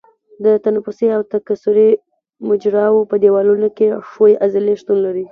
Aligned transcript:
د 0.43 0.45
تنفسي 0.65 1.07
او 1.15 1.21
تکثري 1.33 1.89
مجراوو 2.49 3.07
په 3.09 3.15
دیوالونو 3.23 3.67
کې 3.77 3.87
ښویې 4.09 4.39
عضلې 4.45 4.73
شتون 4.81 4.97
لري. 5.05 5.25